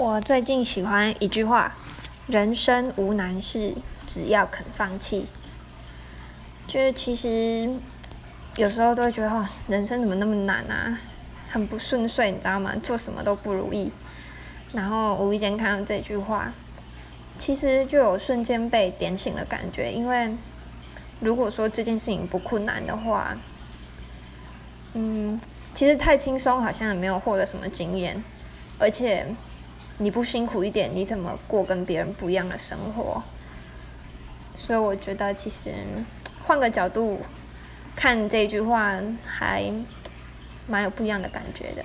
[0.00, 1.74] 我最近喜欢一句话
[2.26, 3.74] ：“人生无难事，
[4.06, 5.26] 只要肯放弃。”
[6.66, 7.70] 就是其实
[8.56, 10.98] 有时候都会觉得，哦，人生怎么那么难啊？
[11.50, 12.74] 很不顺遂，你知道吗？
[12.82, 13.92] 做什么都不如意。
[14.72, 16.54] 然后无意间看到这句话，
[17.36, 19.92] 其实就有瞬间被点醒的感觉。
[19.92, 20.34] 因为
[21.20, 23.36] 如果说这件事情不困难的话，
[24.94, 25.38] 嗯，
[25.74, 28.24] 其实太轻松，好像也没有获得什么经验，
[28.78, 29.26] 而且。
[30.02, 33.22] 你不辛苦一点，你怎么过跟别人不一样的生活？
[34.54, 35.74] 所以我觉得，其实
[36.46, 37.20] 换个角度
[37.94, 39.70] 看这句话，还
[40.66, 41.84] 蛮有不一样的感觉的。